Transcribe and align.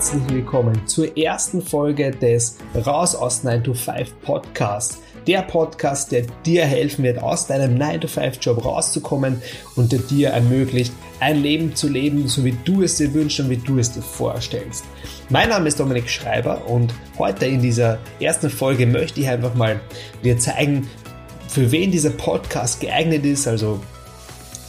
herzlich 0.00 0.30
willkommen 0.30 0.86
zur 0.86 1.14
ersten 1.14 1.60
Folge 1.60 2.10
des 2.10 2.56
Raus 2.86 3.14
aus 3.14 3.44
9 3.44 3.62
to 3.62 3.74
5 3.74 4.22
Podcasts. 4.22 5.02
Der 5.26 5.42
Podcast, 5.42 6.10
der 6.10 6.24
dir 6.46 6.64
helfen 6.64 7.04
wird, 7.04 7.22
aus 7.22 7.46
deinem 7.46 7.76
9 7.76 8.00
to 8.00 8.08
5 8.08 8.38
Job 8.40 8.64
rauszukommen 8.64 9.42
und 9.76 9.92
der 9.92 9.98
dir 9.98 10.30
ermöglicht, 10.30 10.94
ein 11.20 11.42
Leben 11.42 11.76
zu 11.76 11.86
leben, 11.86 12.28
so 12.28 12.42
wie 12.46 12.56
du 12.64 12.80
es 12.80 12.96
dir 12.96 13.12
wünschst 13.12 13.40
und 13.40 13.50
wie 13.50 13.58
du 13.58 13.78
es 13.78 13.92
dir 13.92 14.00
vorstellst. 14.00 14.86
Mein 15.28 15.50
Name 15.50 15.68
ist 15.68 15.78
Dominik 15.78 16.08
Schreiber 16.08 16.66
und 16.66 16.94
heute 17.18 17.44
in 17.44 17.60
dieser 17.60 17.98
ersten 18.20 18.48
Folge 18.48 18.86
möchte 18.86 19.20
ich 19.20 19.28
einfach 19.28 19.54
mal 19.54 19.82
dir 20.24 20.38
zeigen, 20.38 20.88
für 21.46 21.70
wen 21.72 21.90
dieser 21.90 22.08
Podcast 22.08 22.80
geeignet 22.80 23.26
ist, 23.26 23.46
also 23.46 23.82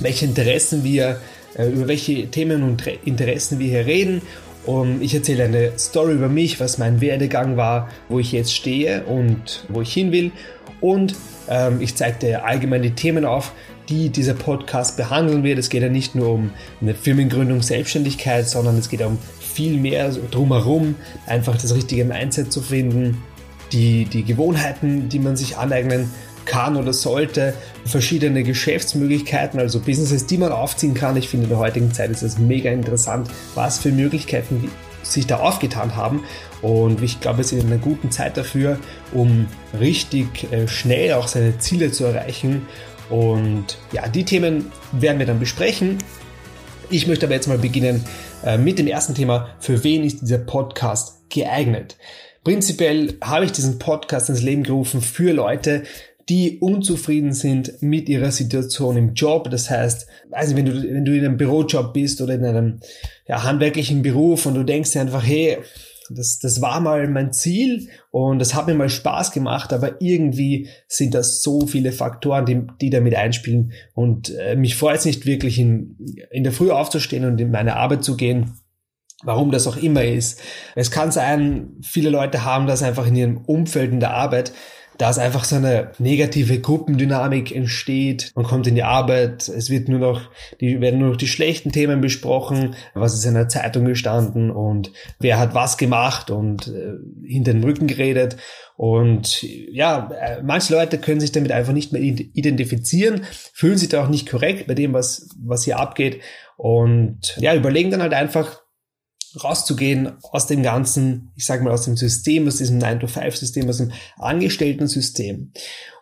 welche 0.02 0.26
Interessen 0.26 0.84
wir 0.84 1.22
äh, 1.56 1.70
über 1.70 1.88
welche 1.88 2.28
Themen 2.28 2.64
und 2.64 2.86
Interessen 3.06 3.60
wir 3.60 3.70
hier 3.70 3.86
reden. 3.86 4.22
Und 4.66 5.02
ich 5.02 5.14
erzähle 5.16 5.46
eine 5.46 5.72
Story 5.78 6.14
über 6.14 6.30
mich, 6.30 6.60
was 6.60 6.78
mein 6.78 7.02
Werdegang 7.02 7.58
war, 7.58 7.90
wo 8.10 8.20
ich 8.20 8.32
jetzt 8.32 8.54
stehe 8.54 9.04
und 9.06 9.66
wo 9.70 9.82
ich 9.82 9.92
hin 9.92 10.12
will. 10.12 10.32
Und 10.80 11.16
ähm, 11.50 11.82
ich 11.82 11.96
zeige 11.96 12.20
dir 12.20 12.46
allgemein 12.46 12.82
die 12.82 12.92
Themen 12.92 13.26
auf, 13.26 13.54
die 13.90 14.10
dieser 14.10 14.34
Podcast 14.34 14.98
behandeln 14.98 15.44
wird. 15.44 15.60
Es 15.60 15.70
geht 15.70 15.82
ja 15.82 15.90
nicht 15.90 16.16
nur 16.16 16.34
um 16.34 16.52
eine 16.82 16.94
Firmengründung, 16.94 17.62
Selbstständigkeit, 17.62 18.48
sondern 18.48 18.78
es 18.78 18.90
geht 18.90 19.02
um 19.02 19.18
viel 19.40 19.78
mehr 19.78 20.10
drumherum, 20.10 20.96
einfach 21.26 21.58
das 21.58 21.76
richtige 21.76 22.06
Mindset 22.06 22.52
zu 22.52 22.62
finden, 22.62 23.22
die, 23.72 24.06
die 24.06 24.24
Gewohnheiten, 24.24 25.10
die 25.10 25.20
man 25.20 25.36
sich 25.36 25.58
aneignen 25.58 26.10
kann 26.46 26.76
oder 26.76 26.94
sollte, 26.94 27.54
verschiedene 27.86 28.44
Geschäftsmöglichkeiten, 28.44 29.60
also 29.60 29.80
Businesses, 29.80 30.26
die 30.26 30.38
man 30.38 30.52
aufziehen 30.52 30.94
kann. 30.94 31.18
Ich 31.18 31.30
finde, 31.30 31.46
in 31.46 31.50
der 31.50 31.60
heutigen 31.60 31.94
Zeit 31.94 32.10
ist 32.12 32.22
es 32.22 32.38
mega 32.38 32.72
interessant, 32.72 33.30
was 33.56 33.80
für 33.80 33.92
Möglichkeiten 33.92 34.70
sich 35.04 35.28
da 35.28 35.38
aufgetan 35.38 35.96
haben. 35.96 36.24
Und 36.62 37.02
ich 37.02 37.20
glaube, 37.20 37.40
wir 37.40 37.44
sind 37.44 37.62
in 37.62 37.68
einer 37.68 37.78
guten 37.78 38.12
Zeit 38.12 38.38
dafür, 38.38 38.78
um 39.14 39.48
richtig 39.80 40.52
äh, 40.52 40.68
schnell 40.68 41.14
auch 41.14 41.28
seine 41.28 41.58
Ziele 41.58 41.92
zu 41.92 42.06
erreichen. 42.06 42.68
Und 43.10 43.78
ja, 43.92 44.08
die 44.08 44.24
Themen 44.24 44.72
werden 44.92 45.20
wir 45.20 45.26
dann 45.26 45.40
besprechen. 45.40 45.98
Ich 46.90 47.08
möchte 47.08 47.26
aber 47.26 47.36
jetzt 47.36 47.48
mal 47.48 47.58
beginnen 47.58 48.04
äh, 48.46 48.58
mit 48.58 48.78
dem 48.78 48.88
ersten 48.88 49.16
Thema. 49.16 49.50
Für 49.60 49.84
wen 49.84 50.04
ist 50.04 50.22
dieser 50.22 50.38
Podcast 50.38 51.30
geeignet? 51.30 51.98
Prinzipiell 52.44 53.18
habe 53.22 53.46
ich 53.46 53.52
diesen 53.52 53.78
Podcast 53.78 54.30
ins 54.30 54.42
Leben 54.42 54.64
gerufen 54.64 55.02
für 55.02 55.32
Leute, 55.32 55.84
die 56.30 56.60
unzufrieden 56.60 57.34
sind 57.34 57.82
mit 57.82 58.10
ihrer 58.10 58.32
Situation 58.32 58.98
im 58.98 59.14
Job. 59.14 59.50
Das 59.50 59.70
heißt, 59.70 60.08
also 60.32 60.56
wenn 60.56 60.66
du, 60.66 60.84
wenn 60.84 61.06
du 61.06 61.16
in 61.16 61.26
einem 61.26 61.38
Bürojob 61.38 61.94
bist 61.94 62.22
oder 62.22 62.34
in 62.36 62.46
einem 62.46 62.80
ja, 63.28 63.44
handwerklichen 63.44 64.02
Beruf 64.02 64.46
und 64.46 64.56
du 64.56 64.64
denkst 64.64 64.92
dir 64.92 65.02
einfach, 65.02 65.26
hey, 65.26 65.58
das, 66.16 66.40
das 66.40 66.62
war 66.62 66.80
mal 66.80 67.08
mein 67.08 67.32
Ziel 67.32 67.90
und 68.12 68.40
das 68.40 68.54
hat 68.54 68.68
mir 68.68 68.74
mal 68.74 68.90
Spaß 68.90 69.32
gemacht, 69.32 69.74
aber 69.74 70.02
irgendwie 70.02 70.70
sind 70.88 71.14
das 71.14 71.42
so 71.42 71.68
viele 71.68 71.92
Faktoren, 71.92 72.46
die, 72.46 72.68
die 72.82 72.90
damit 72.90 73.16
einspielen 73.16 73.72
und 73.94 74.36
äh, 74.38 74.56
mich 74.56 74.76
freut 74.76 74.98
es 74.98 75.06
nicht 75.06 75.26
wirklich 75.26 75.60
in, 75.60 75.98
in 76.32 76.44
der 76.44 76.54
Früh 76.54 76.72
aufzustehen 76.72 77.26
und 77.26 77.40
in 77.40 77.52
meine 77.52 77.76
Arbeit 77.76 78.04
zu 78.04 78.18
gehen. 78.18 78.58
Warum 79.24 79.52
das 79.52 79.68
auch 79.68 79.78
immer 79.78 80.04
ist. 80.04 80.42
Es 80.74 80.90
kann 80.90 81.12
sein, 81.12 81.74
viele 81.84 82.10
Leute 82.10 82.44
haben 82.44 82.66
das 82.66 82.82
einfach 82.82 83.06
in 83.06 83.16
ihrem 83.16 83.38
Umfeld 83.38 83.92
in 83.92 84.00
der 84.00 84.16
Arbeit, 84.16 84.52
dass 84.98 85.18
einfach 85.18 85.46
so 85.46 85.56
eine 85.56 85.92
negative 86.00 86.60
Gruppendynamik 86.60 87.52
entsteht. 87.56 88.32
Man 88.36 88.46
kommt 88.46 88.68
in 88.68 88.76
die 88.76 88.84
Arbeit, 88.84 89.48
es 89.48 89.70
wird 89.70 89.90
nur 89.90 90.00
noch, 90.00 90.30
die 90.60 90.80
werden 90.80 91.00
nur 91.00 91.10
noch 91.10 91.18
die 91.18 91.28
schlechten 91.28 91.72
Themen 91.72 92.02
besprochen, 92.02 92.76
was 92.94 93.14
ist 93.14 93.26
in 93.26 93.34
der 93.34 93.48
Zeitung 93.48 93.86
gestanden 93.86 94.52
und 94.52 94.92
wer 95.20 95.40
hat 95.40 95.56
was 95.56 95.78
gemacht 95.78 96.30
und 96.30 96.68
äh, 96.68 96.94
hinter 97.28 97.54
den 97.54 97.64
Rücken 97.64 97.88
geredet. 97.88 98.38
Und 98.76 99.44
ja, 99.44 100.12
äh, 100.12 100.42
manche 100.44 100.74
Leute 100.74 100.98
können 100.98 101.20
sich 101.20 101.32
damit 101.32 101.52
einfach 101.52 101.74
nicht 101.74 101.94
mehr 101.94 102.02
identifizieren, 102.02 103.22
fühlen 103.54 103.78
sich 103.78 103.90
da 103.90 104.04
auch 104.04 104.10
nicht 104.10 104.30
korrekt 104.30 104.68
bei 104.68 104.74
dem, 104.74 104.94
was, 104.94 105.30
was 105.40 105.64
hier 105.64 105.80
abgeht. 105.80 106.22
Und 106.58 107.36
ja, 107.38 107.56
überlegen 107.56 107.92
dann 107.92 108.02
halt 108.02 108.14
einfach, 108.14 108.62
rauszugehen 109.44 110.14
aus 110.24 110.48
dem 110.48 110.64
ganzen, 110.64 111.32
ich 111.36 111.46
sage 111.46 111.64
mal, 111.64 111.74
aus 111.74 111.86
dem 111.86 111.98
System, 111.98 112.48
aus 112.48 112.58
diesem 112.58 112.80
9-to-5-System, 112.80 113.70
aus 113.70 113.78
dem 113.78 113.92
Angestellten-System. 114.18 115.52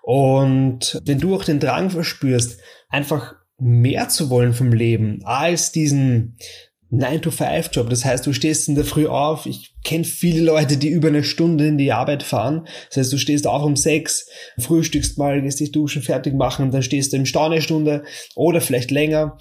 Und 0.01 1.01
wenn 1.05 1.19
du 1.19 1.35
auch 1.35 1.43
den 1.43 1.59
Drang 1.59 1.89
verspürst, 1.89 2.59
einfach 2.89 3.35
mehr 3.59 4.09
zu 4.09 4.29
wollen 4.29 4.53
vom 4.53 4.71
Leben 4.71 5.19
als 5.23 5.71
diesen 5.71 6.37
9-to-5-Job. 6.91 7.89
Das 7.89 8.03
heißt, 8.03 8.25
du 8.25 8.33
stehst 8.33 8.67
in 8.67 8.75
der 8.75 8.85
Früh 8.85 9.05
auf. 9.05 9.45
Ich 9.45 9.75
kenne 9.83 10.05
viele 10.05 10.41
Leute, 10.41 10.77
die 10.77 10.89
über 10.89 11.09
eine 11.09 11.23
Stunde 11.23 11.67
in 11.67 11.77
die 11.77 11.91
Arbeit 11.91 12.23
fahren. 12.23 12.67
Das 12.87 12.97
heißt, 12.97 13.13
du 13.13 13.17
stehst 13.17 13.45
auf 13.45 13.63
um 13.63 13.75
sechs, 13.75 14.27
frühstückst 14.57 15.17
mal, 15.17 15.41
gehst 15.41 15.59
dich 15.59 15.71
duschen, 15.71 16.01
fertig 16.01 16.33
machen 16.33 16.71
dann 16.71 16.81
stehst 16.83 17.13
du 17.13 17.17
im 17.17 17.25
Stau 17.25 17.45
eine 17.45 17.61
Stunde 17.61 18.03
oder 18.35 18.61
vielleicht 18.61 18.89
länger. 18.89 19.37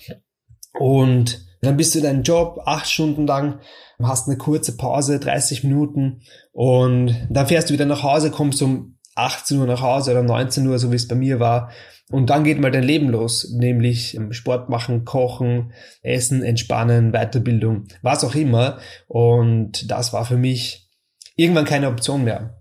Und 0.78 1.47
dann 1.60 1.76
bist 1.76 1.94
du 1.94 1.98
in 1.98 2.04
deinem 2.04 2.22
Job 2.22 2.60
acht 2.64 2.88
Stunden 2.88 3.26
lang, 3.26 3.60
hast 4.02 4.28
eine 4.28 4.38
kurze 4.38 4.76
Pause, 4.76 5.18
30 5.18 5.64
Minuten 5.64 6.22
und 6.52 7.14
dann 7.30 7.46
fährst 7.46 7.70
du 7.70 7.74
wieder 7.74 7.86
nach 7.86 8.02
Hause, 8.02 8.30
kommst 8.30 8.62
um 8.62 8.98
18 9.14 9.58
Uhr 9.58 9.66
nach 9.66 9.82
Hause 9.82 10.12
oder 10.12 10.22
19 10.22 10.66
Uhr, 10.66 10.78
so 10.78 10.92
wie 10.92 10.96
es 10.96 11.08
bei 11.08 11.16
mir 11.16 11.40
war. 11.40 11.70
Und 12.10 12.30
dann 12.30 12.44
geht 12.44 12.58
mal 12.58 12.70
dein 12.70 12.84
Leben 12.84 13.10
los, 13.10 13.52
nämlich 13.52 14.18
Sport 14.30 14.70
machen, 14.70 15.04
kochen, 15.04 15.72
essen, 16.02 16.42
entspannen, 16.42 17.12
Weiterbildung, 17.12 17.84
was 18.00 18.24
auch 18.24 18.34
immer. 18.34 18.78
Und 19.08 19.90
das 19.90 20.12
war 20.12 20.24
für 20.24 20.38
mich 20.38 20.88
irgendwann 21.36 21.66
keine 21.66 21.88
Option 21.88 22.24
mehr. 22.24 22.54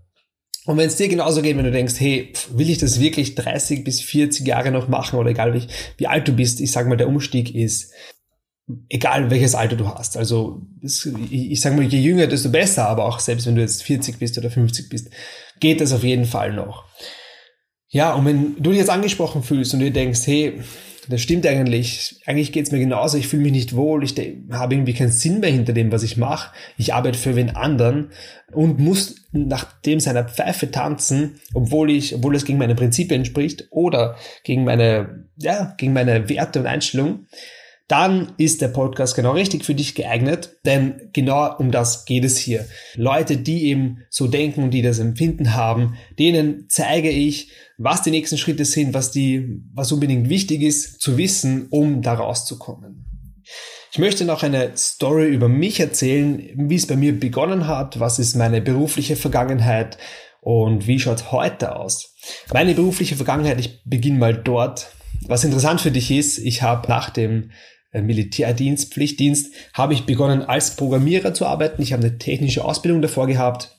Und 0.66 0.76
wenn 0.76 0.88
es 0.88 0.98
dir 0.98 1.08
genauso 1.08 1.42
geht, 1.42 1.56
wenn 1.56 1.64
du 1.64 1.72
denkst, 1.72 1.96
hey, 1.98 2.34
will 2.52 2.70
ich 2.70 2.78
das 2.78 3.00
wirklich 3.00 3.36
30 3.36 3.86
bis 3.86 4.02
40 4.02 4.46
Jahre 4.46 4.72
noch 4.72 4.90
machen 4.90 5.18
oder 5.18 5.30
egal 5.30 5.54
wie, 5.54 5.66
wie 5.96 6.08
alt 6.08 6.28
du 6.28 6.34
bist, 6.34 6.60
ich 6.60 6.74
sag 6.74 6.88
mal, 6.88 6.98
der 6.98 7.08
Umstieg 7.08 7.56
ist 7.56 7.94
egal 8.90 9.30
welches 9.30 9.56
Alter 9.56 9.76
du 9.76 9.88
hast. 9.88 10.18
Also 10.18 10.62
ich 10.82 11.62
sage 11.62 11.76
mal, 11.76 11.86
je 11.86 12.00
jünger, 12.00 12.28
desto 12.28 12.50
besser, 12.50 12.88
aber 12.88 13.06
auch 13.06 13.20
selbst 13.20 13.48
wenn 13.48 13.56
du 13.56 13.62
jetzt 13.62 13.84
40 13.84 14.20
bist 14.20 14.38
oder 14.38 14.50
50 14.50 14.90
bist, 14.90 15.10
geht 15.60 15.82
das 15.82 15.94
auf 15.94 16.04
jeden 16.04 16.26
Fall 16.26 16.54
noch. 16.54 16.86
Ja, 17.90 18.14
und 18.14 18.26
wenn 18.26 18.56
du 18.58 18.72
dich 18.72 18.80
jetzt 18.80 18.90
angesprochen 18.90 19.44
fühlst 19.44 19.74
und 19.74 19.80
dir 19.80 19.92
denkst, 19.92 20.22
hey, 20.26 20.62
das 21.10 21.22
stimmt 21.22 21.48
eigentlich, 21.48 22.22
eigentlich 22.26 22.52
geht's 22.52 22.72
mir 22.72 22.80
genauso, 22.80 23.18
ich 23.18 23.30
fühle 23.30 23.44
mich 23.44 23.54
nicht 23.54 23.76
wohl, 23.76 24.04
ich 24.04 24.14
habe 24.52 24.76
irgendwie 24.76 24.94
keinen 24.94 25.12
Sinn 25.12 25.40
mehr 25.40 25.50
hinter 25.50 25.72
dem, 25.72 25.90
was 25.92 26.04
ich 26.04 26.18
mache, 26.18 26.54
ich 26.78 26.94
arbeite 26.94 27.18
für 27.18 27.38
wen 27.38 27.56
anderen 27.56 28.12
und 28.52 28.80
muss 28.80 29.16
nach 29.32 29.72
dem 29.82 30.02
seiner 30.02 30.26
Pfeife 30.26 30.70
tanzen, 30.70 31.40
obwohl 31.54 31.92
ich, 31.92 32.14
obwohl 32.14 32.36
es 32.36 32.44
gegen 32.44 32.58
meine 32.58 32.76
Prinzipien 32.76 33.24
spricht 33.24 33.68
oder 33.70 34.18
gegen 34.44 34.66
meine, 34.66 35.30
ja, 35.38 35.76
gegen 35.78 35.94
meine 35.94 36.28
Werte 36.28 36.60
und 36.60 36.68
Einstellungen, 36.68 37.28
dann 37.88 38.34
ist 38.38 38.62
der 38.62 38.68
Podcast 38.68 39.16
genau 39.16 39.32
richtig 39.32 39.64
für 39.64 39.76
dich 39.76 39.96
geeignet, 39.96 40.58
denn 40.66 41.10
genau 41.14 41.56
um 41.58 41.72
das 41.72 42.06
geht 42.06 42.26
es 42.26 42.38
hier. 42.38 42.66
Leute, 42.96 43.38
die 43.38 43.66
eben 43.66 44.00
so 44.10 44.28
denken 44.28 44.64
und 44.64 44.72
die 44.72 44.82
das 44.82 45.00
Empfinden 45.00 45.54
haben, 45.54 45.98
denen 46.20 46.66
zeige 46.70 47.10
ich, 47.10 47.52
was 47.78 48.02
die 48.02 48.12
nächsten 48.12 48.38
Schritte 48.38 48.66
sind, 48.66 48.94
was 48.94 49.12
die, 49.12 49.62
was 49.74 49.92
unbedingt 49.92 50.28
wichtig 50.28 50.64
ist 50.64 51.00
zu 51.00 51.18
wissen, 51.18 51.68
um 51.70 52.02
da 52.02 52.16
rauszukommen. 52.16 53.06
Ich 53.92 54.00
möchte 54.00 54.26
noch 54.26 54.44
eine 54.44 54.76
Story 54.76 55.28
über 55.28 55.48
mich 55.48 55.80
erzählen, 55.80 56.50
wie 56.56 56.76
es 56.76 56.88
bei 56.88 56.98
mir 56.98 57.18
begonnen 57.18 57.68
hat, 57.68 58.00
was 58.00 58.20
ist 58.20 58.36
meine 58.36 58.62
berufliche 58.62 59.16
Vergangenheit 59.16 59.98
und 60.42 60.88
wie 60.88 61.00
schaut 61.00 61.32
heute 61.32 61.76
aus. 61.76 62.14
Meine 62.54 62.74
berufliche 62.74 63.16
Vergangenheit, 63.16 63.60
ich 63.60 63.82
beginne 63.86 64.20
mal 64.20 64.36
dort. 64.36 64.92
Was 65.26 65.46
interessant 65.46 65.82
für 65.82 65.92
dich 65.92 66.12
ist, 66.12 66.38
ich 66.38 66.62
habe 66.62 66.88
nach 66.90 67.10
dem 67.10 67.52
Militärdienst, 67.94 68.94
Pflichtdienst, 68.94 69.54
habe 69.74 69.94
ich 69.94 70.06
begonnen 70.06 70.44
als 70.44 70.76
Programmierer 70.76 71.34
zu 71.34 71.46
arbeiten. 71.46 71.82
Ich 71.82 71.94
habe 71.94 72.04
eine 72.04 72.18
technische 72.18 72.64
Ausbildung 72.64 73.02
davor 73.02 73.28
gehabt, 73.28 73.78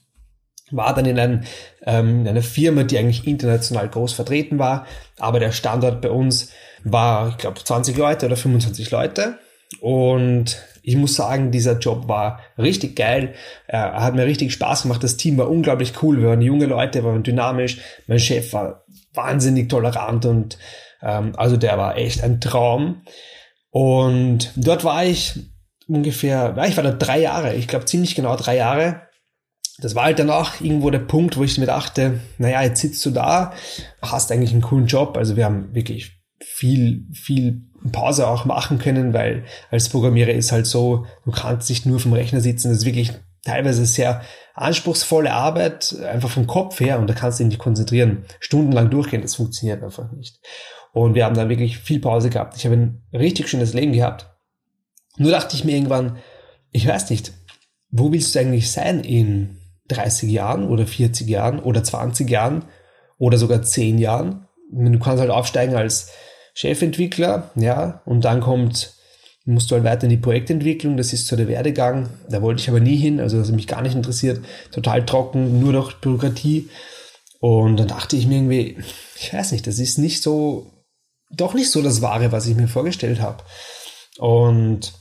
war 0.71 0.95
dann 0.95 1.07
in, 1.07 1.19
einem, 1.19 1.43
ähm, 1.85 2.21
in 2.21 2.29
einer 2.29 2.43
Firma, 2.43 2.83
die 2.85 2.99
eigentlich 2.99 3.27
international 3.27 3.89
groß 3.89 4.13
vertreten 4.13 4.59
war, 4.59 4.87
aber 5.19 5.41
der 5.41 5.53
Standort 5.53 6.01
bei 6.01 6.11
uns 6.11 6.51
war, 6.85 7.31
ich 7.31 7.39
glaube, 7.39 7.63
20 7.63 7.97
Leute 7.97 8.27
oder 8.27 8.37
25 8.37 8.91
Leute. 8.91 9.39
Und 9.81 10.63
ich 10.83 10.97
muss 10.97 11.15
sagen, 11.15 11.51
dieser 11.51 11.79
Job 11.79 12.09
war 12.09 12.41
richtig 12.57 12.97
geil. 12.97 13.35
Er 13.67 14.03
hat 14.03 14.15
mir 14.15 14.25
richtig 14.25 14.53
Spaß 14.53 14.83
gemacht. 14.83 15.05
Das 15.05 15.19
Team 15.19 15.37
war 15.37 15.51
unglaublich 15.51 16.03
cool. 16.03 16.21
Wir 16.21 16.29
waren 16.29 16.41
junge 16.41 16.67
Leute, 16.67 17.05
wir 17.05 17.11
waren 17.11 17.23
dynamisch. 17.23 17.79
Mein 18.07 18.19
Chef 18.19 18.53
war 18.55 18.85
wahnsinnig 19.13 19.69
tolerant 19.69 20.25
und 20.25 20.59
ähm, 21.03 21.33
also 21.37 21.57
der 21.57 21.77
war 21.77 21.97
echt 21.97 22.23
ein 22.25 22.41
Traum. 22.41 23.03
Und 23.71 24.53
dort 24.57 24.85
war 24.85 25.05
ich 25.05 25.39
ungefähr, 25.87 26.55
ja, 26.57 26.65
ich 26.67 26.77
war 26.77 26.85
da 26.85 26.93
drei 26.93 27.21
Jahre, 27.21 27.55
ich 27.55 27.69
glaube 27.69 27.85
ziemlich 27.85 28.15
genau 28.15 28.37
drei 28.37 28.57
Jahre. 28.57 29.03
Das 29.81 29.95
war 29.95 30.05
halt 30.05 30.19
dann 30.19 30.31
auch 30.31 30.61
irgendwo 30.61 30.91
der 30.91 30.99
Punkt, 30.99 31.37
wo 31.37 31.45
ich 31.45 31.57
mir 31.59 31.67
dachte, 31.67 32.21
naja, 32.39 32.63
jetzt 32.63 32.81
sitzt 32.81 33.05
du 33.07 33.11
da, 33.11 33.53
hast 34.03 34.33
eigentlich 34.33 34.53
einen 34.53 34.63
coolen 34.63 34.87
Job. 34.87 35.17
Also 35.17 35.37
wir 35.37 35.45
haben 35.45 35.75
wirklich 35.75 36.19
viel, 36.41 37.07
viel 37.13 37.63
Pause 37.93 38.27
auch 38.27 38.45
machen 38.45 38.79
können, 38.79 39.13
weil 39.13 39.45
als 39.71 39.89
Programmierer 39.89 40.33
ist 40.33 40.51
halt 40.51 40.67
so, 40.67 41.07
du 41.25 41.31
kannst 41.31 41.69
nicht 41.69 41.87
nur 41.87 42.01
vom 42.01 42.13
Rechner 42.13 42.41
sitzen, 42.41 42.69
das 42.69 42.79
ist 42.79 42.87
wirklich 42.87 43.13
teilweise 43.45 43.87
sehr 43.87 44.23
anspruchsvolle 44.55 45.33
Arbeit, 45.33 45.95
einfach 46.11 46.31
vom 46.31 46.47
Kopf 46.47 46.81
her, 46.81 46.99
und 46.99 47.09
da 47.09 47.15
kannst 47.15 47.39
du 47.39 47.45
dich 47.45 47.51
nicht 47.51 47.61
konzentrieren. 47.61 48.25
Stundenlang 48.41 48.91
durchgehen, 48.91 49.23
das 49.23 49.37
funktioniert 49.37 49.83
einfach 49.83 50.11
nicht. 50.13 50.41
Und 50.93 51.15
wir 51.15 51.25
haben 51.25 51.37
dann 51.37 51.49
wirklich 51.49 51.79
viel 51.79 52.01
Pause 52.01 52.31
gehabt. 52.31 52.57
Ich 52.57 52.65
habe 52.65 52.77
ein 52.77 53.03
richtig 53.13 53.49
schönes 53.49 53.75
Leben 53.75 53.93
gehabt. 53.93 54.31
Nur 55.17 55.31
dachte 55.31 55.57
ich 55.57 55.65
mir 55.65 55.75
irgendwann, 55.75 56.19
ich 56.71 56.87
weiß 56.87 57.11
nicht, 57.11 57.33
wo 57.91 58.13
willst 58.13 58.35
du 58.35 58.41
eigentlich 58.41 58.71
sein 58.71 59.01
in 59.01 59.59
30 59.89 60.31
Jahren 60.31 60.69
oder 60.69 60.87
40 60.87 61.29
Jahren 61.29 61.59
oder 61.61 61.83
20 61.83 62.29
Jahren 62.29 62.65
oder 63.19 63.39
sogar 63.39 63.63
10 63.63 63.99
Jahren? 63.99 64.47
Du 64.71 64.99
kannst 64.99 65.21
halt 65.21 65.31
aufsteigen 65.31 65.75
als 65.75 66.11
Chefentwickler, 66.55 67.51
ja, 67.55 68.03
und 68.05 68.25
dann 68.25 68.41
kommt, 68.41 68.95
musst 69.45 69.71
du 69.71 69.77
halt 69.77 69.85
weiter 69.85 70.05
in 70.05 70.11
die 70.11 70.17
Projektentwicklung, 70.17 70.97
das 70.97 71.13
ist 71.13 71.27
so 71.27 71.37
der 71.37 71.49
Werdegang, 71.49 72.11
da 72.29 72.43
wollte 72.43 72.61
ich 72.61 72.69
aber 72.69 72.81
nie 72.81 72.97
hin, 72.97 73.21
also 73.21 73.39
das 73.39 73.49
hat 73.49 73.55
mich 73.55 73.67
gar 73.69 73.81
nicht 73.81 73.95
interessiert, 73.95 74.45
total 74.73 75.07
trocken, 75.07 75.61
nur 75.61 75.73
noch 75.73 75.93
Bürokratie. 75.95 76.69
Und 77.41 77.77
dann 77.77 77.87
dachte 77.89 78.17
ich 78.17 78.27
mir 78.27 78.39
irgendwie, 78.39 78.77
ich 79.17 79.33
weiß 79.33 79.53
nicht, 79.53 79.67
das 79.67 79.79
ist 79.79 79.99
nicht 79.99 80.23
so, 80.23 80.67
doch 81.31 81.55
nicht 81.55 81.71
so 81.71 81.83
das 81.83 82.03
Wahre, 82.03 82.33
was 82.33 82.47
ich 82.47 82.57
mir 82.57 82.69
vorgestellt 82.69 83.21
habe. 83.21 83.45
Und 84.19 84.93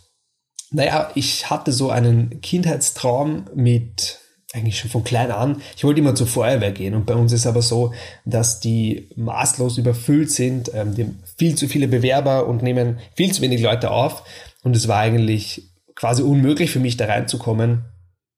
naja, 0.71 1.11
ich 1.15 1.49
hatte 1.49 1.71
so 1.71 1.89
einen 1.89 2.41
Kindheitstraum 2.41 3.45
mit 3.55 4.19
eigentlich 4.53 4.79
schon 4.79 4.89
von 4.89 5.03
klein 5.03 5.31
an. 5.31 5.61
Ich 5.75 5.83
wollte 5.83 5.99
immer 5.99 6.15
zur 6.15 6.27
Feuerwehr 6.27 6.71
gehen 6.71 6.95
und 6.95 7.05
bei 7.05 7.15
uns 7.15 7.31
ist 7.33 7.45
aber 7.45 7.61
so, 7.61 7.93
dass 8.25 8.59
die 8.59 9.09
maßlos 9.15 9.77
überfüllt 9.77 10.31
sind, 10.31 10.71
ähm, 10.73 10.95
die 10.95 11.03
haben 11.03 11.23
viel 11.37 11.55
zu 11.55 11.67
viele 11.67 11.87
Bewerber 11.87 12.47
und 12.47 12.63
nehmen 12.63 12.99
viel 13.15 13.31
zu 13.33 13.41
wenig 13.41 13.61
Leute 13.61 13.91
auf 13.91 14.23
und 14.63 14.75
es 14.75 14.87
war 14.87 14.99
eigentlich 14.99 15.69
quasi 15.95 16.23
unmöglich 16.23 16.71
für 16.71 16.79
mich 16.79 16.95
da 16.95 17.05
reinzukommen, 17.05 17.85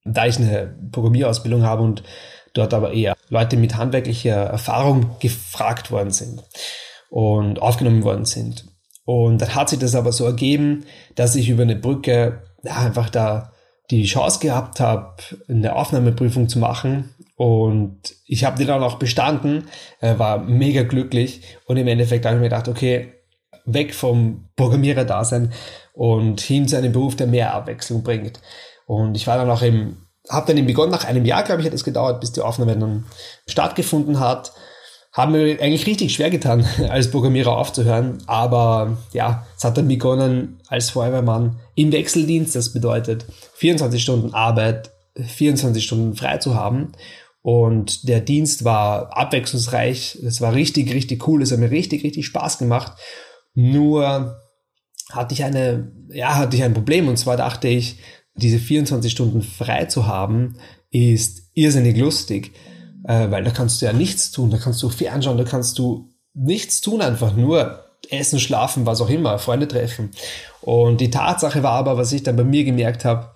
da 0.04 0.26
ich 0.26 0.38
eine 0.38 0.76
Programmierausbildung 0.92 1.64
habe 1.64 1.84
und 1.84 2.04
dort 2.54 2.74
aber 2.74 2.92
eher 2.94 3.16
Leute 3.30 3.56
mit 3.56 3.76
handwerklicher 3.76 4.36
Erfahrung 4.36 5.16
gefragt 5.20 5.92
worden 5.92 6.12
sind 6.12 6.44
und 7.10 7.62
aufgenommen 7.62 8.04
worden 8.04 8.26
sind. 8.26 8.66
Und 9.06 9.42
dann 9.42 9.56
hat 9.56 9.70
sich 9.70 9.80
das 9.80 9.96
aber 9.96 10.12
so 10.12 10.26
ergeben, 10.26 10.86
dass 11.16 11.36
ich 11.36 11.50
über 11.50 11.64
eine 11.64 11.76
Brücke 11.76 12.44
ja, 12.64 12.76
einfach 12.76 13.10
da 13.10 13.54
die 13.90 14.06
Chance 14.06 14.40
gehabt 14.40 14.80
habe, 14.80 15.16
eine 15.48 15.76
Aufnahmeprüfung 15.76 16.48
zu 16.48 16.60
machen. 16.60 17.16
Und 17.36 18.14
ich 18.28 18.44
habe 18.44 18.58
die 18.58 18.66
dann 18.66 18.84
auch 18.84 19.00
bestanden, 19.00 19.68
war 20.00 20.38
mega 20.44 20.84
glücklich. 20.84 21.42
Und 21.66 21.78
im 21.78 21.88
Endeffekt 21.88 22.26
habe 22.26 22.36
ich 22.36 22.42
mir 22.42 22.50
gedacht, 22.50 22.68
okay, 22.68 23.14
weg 23.66 23.96
vom 23.96 24.50
Programmierer-Dasein 24.56 25.54
und 25.94 26.42
hin 26.42 26.68
zu 26.68 26.78
einem 26.78 26.92
Beruf, 26.92 27.16
der 27.16 27.28
mehr 27.28 27.54
Abwechslung 27.54 28.04
bringt. 28.04 28.40
Und 28.86 29.16
ich 29.16 29.26
war 29.26 29.38
dann 29.38 29.50
auch 29.50 29.62
im, 29.62 29.98
habe 30.30 30.48
dann 30.48 30.58
eben 30.58 30.68
begonnen, 30.68 30.92
nach 30.92 31.06
einem 31.06 31.26
Jahr, 31.26 31.44
glaube 31.44 31.62
ich, 31.62 31.68
hat 31.68 31.74
es 31.74 31.84
gedauert, 31.84 32.20
bis 32.20 32.32
die 32.32 32.42
Aufnahme 32.42 32.78
dann 32.78 33.06
stattgefunden 33.48 34.20
hat 34.20 34.54
haben 35.20 35.34
mir 35.34 35.62
eigentlich 35.62 35.86
richtig 35.86 36.14
schwer 36.14 36.30
getan, 36.30 36.66
als 36.90 37.12
Programmierer 37.12 37.56
aufzuhören. 37.56 38.20
Aber 38.26 38.98
ja, 39.14 39.46
es 39.58 39.64
hat 39.64 39.78
dann 39.78 39.88
begonnen 39.88 40.60
als 40.68 40.90
Feuerwehrmann 40.92 41.60
im 41.76 41.92
Wechseldienst. 41.92 42.56
Das 42.56 42.74
bedeutet 42.74 43.26
24 43.56 44.02
Stunden 44.02 44.34
Arbeit, 44.34 44.92
24 45.16 45.84
Stunden 45.84 46.16
frei 46.16 46.38
zu 46.38 46.56
haben. 46.56 46.94
Und 47.42 48.08
der 48.08 48.22
Dienst 48.22 48.66
war 48.66 49.16
abwechslungsreich. 49.16 50.20
Es 50.24 50.42
war 50.42 50.54
richtig, 50.54 50.94
richtig 50.94 51.28
cool. 51.28 51.42
Es 51.42 51.52
hat 51.52 51.60
mir 51.60 51.72
richtig, 51.72 52.04
richtig 52.04 52.26
Spaß 52.26 52.58
gemacht. 52.58 52.94
Nur 53.54 54.38
hatte 55.12 55.34
ich 55.34 55.44
eine, 55.44 55.92
ja, 56.10 56.36
hatte 56.36 56.56
ich 56.56 56.64
ein 56.64 56.74
Problem. 56.74 57.08
Und 57.08 57.18
zwar 57.18 57.38
dachte 57.38 57.68
ich, 57.68 57.98
diese 58.36 58.60
24 58.60 59.12
Stunden 59.12 59.42
frei 59.42 59.86
zu 59.86 60.08
haben, 60.08 60.58
ist 60.92 61.50
irrsinnig 61.54 61.98
lustig 61.98 62.54
äh, 63.10 63.32
weil 63.32 63.44
da 63.44 63.50
kannst 63.50 63.82
du 63.82 63.88
ja 63.88 63.92
nichts 63.94 64.30
tun, 64.30 64.52
da 64.52 64.58
kannst 64.58 64.84
du 64.84 64.90
fernschauen, 64.90 65.40
da 65.40 65.44
kannst 65.44 65.80
du 65.80 66.14
nichts 66.36 66.80
tun, 66.80 67.02
einfach 67.02 67.36
nur 67.36 67.84
essen, 68.12 68.40
schlafen, 68.40 68.86
was 68.86 69.02
auch 69.02 69.10
immer, 69.10 69.40
Freunde 69.40 69.68
treffen. 69.68 70.12
Und 70.62 71.02
die 71.02 71.10
Tatsache 71.10 71.64
war 71.64 71.72
aber, 71.72 71.98
was 71.98 72.14
ich 72.14 72.22
dann 72.22 72.36
bei 72.36 72.44
mir 72.44 72.64
gemerkt 72.64 73.06
habe, 73.06 73.32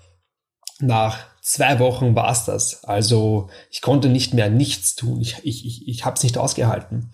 nach 0.80 1.18
zwei 1.42 1.80
Wochen 1.80 2.16
war 2.16 2.32
es 2.32 2.46
das. 2.46 2.84
Also 2.84 3.50
ich 3.72 3.82
konnte 3.82 4.10
nicht 4.10 4.36
mehr 4.36 4.52
nichts 4.52 4.94
tun. 4.94 5.20
Ich, 5.20 5.38
ich, 5.44 5.66
ich, 5.66 5.88
ich 5.88 6.06
habe 6.06 6.18
es 6.18 6.24
nicht 6.24 6.38
ausgehalten. 6.38 7.12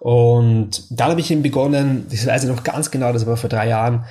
Und 0.00 0.84
dann 0.90 1.10
habe 1.10 1.20
ich 1.20 1.30
eben 1.30 1.42
begonnen, 1.42 2.06
ich 2.10 2.24
weiß 2.24 2.44
noch 2.44 2.64
ganz 2.64 2.90
genau, 2.90 3.12
das 3.12 3.26
war 3.26 3.36
vor 3.36 3.50
drei 3.50 3.68
Jahren, 3.68 4.06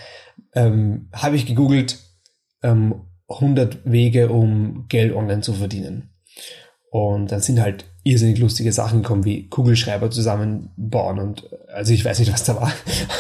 ähm, 0.53 1.09
habe 1.13 1.35
ich 1.35 1.47
gegoogelt, 1.47 1.97
ähm, 2.61 3.07
100 3.27 3.91
Wege, 3.91 4.29
um 4.29 4.85
Geld 4.87 5.15
online 5.15 5.41
zu 5.41 5.53
verdienen. 5.53 6.11
Und 6.89 7.31
dann 7.31 7.41
sind 7.41 7.61
halt 7.61 7.85
irrsinnig 8.03 8.39
lustige 8.39 8.71
Sachen 8.71 9.01
gekommen, 9.01 9.25
wie 9.25 9.47
Kugelschreiber 9.49 10.09
zusammenbauen 10.09 11.19
und 11.19 11.49
also 11.67 11.93
ich 11.93 12.05
weiß 12.05 12.19
nicht, 12.19 12.31
was 12.31 12.45
da 12.45 12.55
war. 12.55 12.71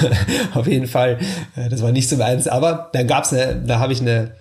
Auf 0.53 0.67
jeden 0.67 0.87
Fall, 0.87 1.19
äh, 1.55 1.69
das 1.69 1.81
war 1.81 1.91
nicht 1.91 2.07
so 2.07 2.15
meins. 2.15 2.47
Aber 2.47 2.89
dann 2.93 3.07
gab's 3.07 3.33
eine, 3.33 3.61
da 3.61 3.79
habe 3.79 3.91
ich 3.91 3.99
eine, 3.99 4.35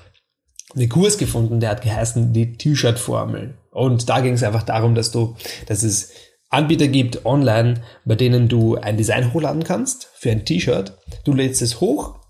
eine 0.74 0.88
Kurs 0.88 1.18
gefunden, 1.18 1.58
der 1.58 1.70
hat 1.70 1.82
geheißen 1.82 2.32
die 2.32 2.56
T-Shirt-Formel. 2.56 3.54
Und 3.72 4.08
da 4.08 4.20
ging 4.20 4.34
es 4.34 4.42
einfach 4.42 4.62
darum, 4.62 4.94
dass 4.94 5.10
du, 5.10 5.36
dass 5.66 5.82
es 5.82 6.12
Anbieter 6.48 6.86
gibt 6.86 7.26
online, 7.26 7.82
bei 8.04 8.14
denen 8.14 8.48
du 8.48 8.76
ein 8.76 8.96
Design 8.96 9.32
hochladen 9.32 9.64
kannst 9.64 10.08
für 10.14 10.30
ein 10.30 10.44
T-Shirt. 10.44 10.96
Du 11.24 11.32
lädst 11.32 11.60
es 11.60 11.80
hoch 11.80 12.20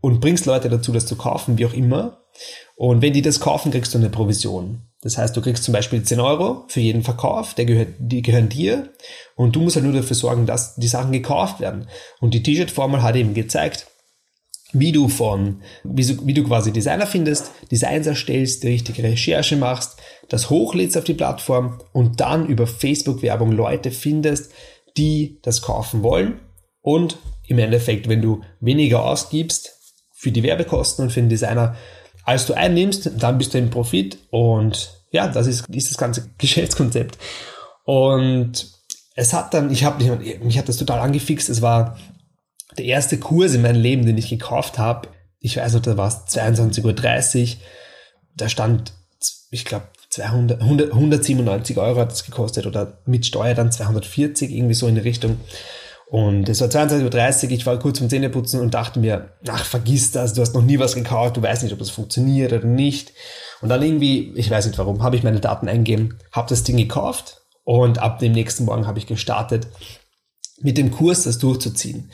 und 0.00 0.20
bringst 0.20 0.46
Leute 0.46 0.68
dazu, 0.68 0.92
das 0.92 1.06
zu 1.06 1.16
kaufen, 1.16 1.58
wie 1.58 1.66
auch 1.66 1.72
immer. 1.72 2.24
Und 2.76 3.02
wenn 3.02 3.12
die 3.12 3.22
das 3.22 3.40
kaufen, 3.40 3.70
kriegst 3.70 3.92
du 3.94 3.98
eine 3.98 4.10
Provision. 4.10 4.82
Das 5.02 5.16
heißt, 5.16 5.36
du 5.36 5.40
kriegst 5.40 5.64
zum 5.64 5.72
Beispiel 5.72 6.02
10 6.02 6.20
Euro 6.20 6.64
für 6.68 6.80
jeden 6.80 7.02
Verkauf, 7.02 7.54
der 7.54 7.64
gehört, 7.64 7.88
die 7.98 8.22
gehören 8.22 8.48
dir 8.50 8.92
und 9.34 9.56
du 9.56 9.60
musst 9.60 9.76
halt 9.76 9.84
nur 9.84 9.94
dafür 9.94 10.16
sorgen, 10.16 10.46
dass 10.46 10.76
die 10.76 10.88
Sachen 10.88 11.12
gekauft 11.12 11.60
werden. 11.60 11.88
Und 12.20 12.34
die 12.34 12.42
T-Shirt-Formel 12.42 13.02
hat 13.02 13.16
eben 13.16 13.32
gezeigt, 13.32 13.86
wie 14.72 14.92
du 14.92 15.08
von, 15.08 15.62
wie, 15.84 16.02
so, 16.02 16.26
wie 16.26 16.34
du 16.34 16.44
quasi 16.44 16.72
Designer 16.72 17.06
findest, 17.06 17.50
Designs 17.70 18.06
erstellst, 18.06 18.62
die 18.62 18.68
richtige 18.68 19.02
Recherche 19.02 19.56
machst, 19.56 19.96
das 20.28 20.50
hochlädst 20.50 20.96
auf 20.96 21.04
die 21.04 21.14
Plattform 21.14 21.80
und 21.92 22.20
dann 22.20 22.46
über 22.46 22.66
Facebook-Werbung 22.66 23.52
Leute 23.52 23.90
findest, 23.90 24.52
die 24.96 25.40
das 25.42 25.62
kaufen 25.62 26.02
wollen. 26.02 26.40
Und 26.82 27.18
im 27.50 27.58
Endeffekt, 27.58 28.08
wenn 28.08 28.22
du 28.22 28.42
weniger 28.60 29.04
ausgibst 29.04 29.76
für 30.12 30.30
die 30.30 30.44
Werbekosten 30.44 31.04
und 31.04 31.10
für 31.10 31.20
den 31.20 31.28
Designer, 31.28 31.76
als 32.24 32.46
du 32.46 32.54
einnimmst, 32.54 33.10
dann 33.18 33.38
bist 33.38 33.54
du 33.54 33.58
im 33.58 33.70
Profit 33.70 34.18
und 34.30 34.94
ja, 35.10 35.26
das 35.26 35.48
ist, 35.48 35.68
ist 35.68 35.90
das 35.90 35.98
ganze 35.98 36.30
Geschäftskonzept. 36.38 37.18
Und 37.84 38.70
es 39.16 39.32
hat 39.32 39.52
dann, 39.52 39.72
ich 39.72 39.82
habe 39.82 40.04
mich 40.42 40.58
hat 40.58 40.68
das 40.68 40.76
total 40.76 41.00
angefixt. 41.00 41.48
Es 41.48 41.60
war 41.60 41.98
der 42.78 42.84
erste 42.84 43.18
Kurs 43.18 43.54
in 43.54 43.62
meinem 43.62 43.82
Leben, 43.82 44.06
den 44.06 44.16
ich 44.16 44.28
gekauft 44.28 44.78
habe. 44.78 45.08
Ich 45.40 45.56
weiß 45.56 45.74
noch, 45.74 45.82
da 45.82 45.96
war 45.96 46.06
es 46.06 46.32
22.30 46.32 46.84
Uhr. 47.42 47.60
Da 48.36 48.48
stand, 48.48 48.92
ich 49.50 49.64
glaube, 49.64 49.88
200, 50.10 50.60
100, 50.60 50.92
197 50.92 51.78
Euro 51.78 51.98
hat 51.98 52.12
es 52.12 52.24
gekostet 52.24 52.66
oder 52.66 53.00
mit 53.06 53.26
Steuer 53.26 53.54
dann 53.54 53.72
240, 53.72 54.52
irgendwie 54.52 54.74
so 54.74 54.86
in 54.86 54.94
die 54.94 55.00
Richtung. 55.00 55.40
Und 56.10 56.48
es 56.48 56.60
war 56.60 56.66
22.30 56.66 57.44
Uhr, 57.44 57.50
ich 57.52 57.66
war 57.66 57.78
kurz 57.78 57.98
zum 57.98 58.10
Zähneputzen 58.10 58.60
und 58.60 58.74
dachte 58.74 58.98
mir, 58.98 59.30
ach, 59.46 59.64
vergiss 59.64 60.10
das, 60.10 60.34
du 60.34 60.40
hast 60.40 60.54
noch 60.54 60.62
nie 60.62 60.80
was 60.80 60.96
gekauft, 60.96 61.36
du 61.36 61.42
weißt 61.42 61.62
nicht, 61.62 61.72
ob 61.72 61.78
das 61.78 61.90
funktioniert 61.90 62.52
oder 62.52 62.66
nicht. 62.66 63.12
Und 63.60 63.68
dann 63.68 63.80
irgendwie, 63.80 64.32
ich 64.34 64.50
weiß 64.50 64.66
nicht 64.66 64.76
warum, 64.76 65.04
habe 65.04 65.14
ich 65.14 65.22
meine 65.22 65.38
Daten 65.38 65.68
eingegeben, 65.68 66.18
habe 66.32 66.48
das 66.48 66.64
Ding 66.64 66.76
gekauft 66.76 67.42
und 67.62 68.00
ab 68.00 68.18
dem 68.18 68.32
nächsten 68.32 68.64
Morgen 68.64 68.88
habe 68.88 68.98
ich 68.98 69.06
gestartet, 69.06 69.68
mit 70.60 70.78
dem 70.78 70.90
Kurs 70.90 71.22
das 71.22 71.38
durchzuziehen. 71.38 72.10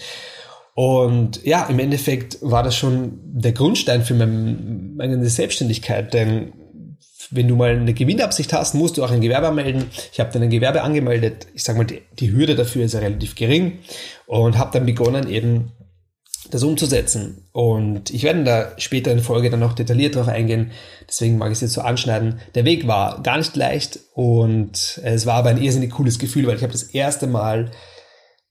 Und 0.75 1.43
ja, 1.47 1.65
im 1.65 1.79
Endeffekt 1.79 2.37
war 2.43 2.62
das 2.62 2.76
schon 2.76 3.19
der 3.25 3.53
Grundstein 3.53 4.05
für 4.05 4.12
meine 4.12 5.26
Selbstständigkeit, 5.26 6.12
denn 6.12 6.53
wenn 7.30 7.49
du 7.49 7.56
mal 7.56 7.71
eine 7.71 7.95
Gewinnabsicht 7.95 8.52
hast, 8.52 8.75
musst 8.75 8.97
du 8.97 9.04
auch 9.04 9.11
ein 9.11 9.21
Gewerbe 9.21 9.49
anmelden. 9.49 9.87
Ich 10.12 10.21
habe 10.21 10.33
dann 10.33 10.42
ein 10.42 10.50
Gewerbe 10.50 10.83
angemeldet. 10.83 11.47
Ich 11.54 11.64
sage 11.64 11.78
mal, 11.78 11.85
die, 11.85 12.02
die, 12.18 12.33
Hürde 12.33 12.54
dafür 12.54 12.85
ist 12.85 12.95
ja 12.95 13.00
relativ 13.00 13.35
gering 13.35 13.80
und 14.26 14.59
habe 14.59 14.73
dann 14.73 14.87
begonnen, 14.87 15.28
eben 15.28 15.73
das 16.50 16.62
umzusetzen. 16.62 17.49
Und 17.52 18.11
ich 18.11 18.23
werde 18.23 18.45
da 18.45 18.73
später 18.78 19.11
in 19.11 19.21
Folge 19.21 19.50
dann 19.50 19.61
noch 19.61 19.73
detailliert 19.73 20.14
drauf 20.14 20.28
eingehen. 20.28 20.71
Deswegen 21.09 21.38
mag 21.38 21.49
ich 21.49 21.56
es 21.56 21.62
jetzt 21.62 21.73
so 21.73 21.80
anschneiden. 21.80 22.40
Der 22.54 22.64
Weg 22.64 22.87
war 22.87 23.23
gar 23.23 23.38
nicht 23.38 23.56
leicht 23.56 23.99
und 24.14 25.00
es 25.02 25.26
war 25.26 25.35
aber 25.35 25.50
ein 25.50 25.62
irrsinnig 25.62 25.90
cooles 25.90 26.18
Gefühl, 26.18 26.47
weil 26.47 26.56
ich 26.56 26.62
habe 26.62 26.73
das 26.73 26.85
erste 26.85 27.26
Mal 27.26 27.73